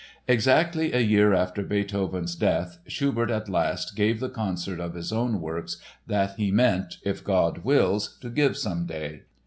Exactly 0.27 0.93
a 0.93 0.99
year 0.99 1.31
after 1.31 1.61
Beethoven's 1.61 2.35
death 2.35 2.79
Schubert 2.87 3.29
at 3.29 3.47
last 3.47 3.95
gave 3.95 4.19
the 4.19 4.31
concert 4.31 4.79
of 4.79 4.95
his 4.95 5.13
own 5.13 5.39
works 5.39 5.77
that 6.07 6.37
he 6.37 6.49
meant 6.49 6.97
"if 7.05 7.23
God 7.23 7.59
wills" 7.59 8.17
to 8.21 8.31
give 8.31 8.57
some 8.57 8.87
day. 8.87 9.25